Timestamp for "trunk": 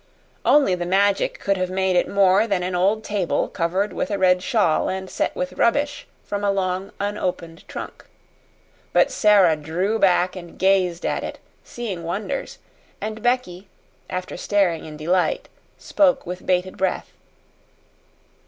7.67-8.05